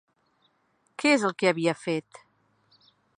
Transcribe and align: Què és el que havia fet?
Què 1.03 1.11
és 1.17 1.27
el 1.29 1.37
que 1.43 1.51
havia 1.51 1.77
fet? 1.85 2.25